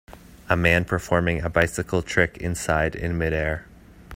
A 0.49 0.57
man 0.57 0.83
performing 0.85 1.41
a 1.41 1.49
bicycle 1.51 2.01
trick 2.01 2.37
inside 2.37 2.95
in 2.95 3.19
midair. 3.19 3.67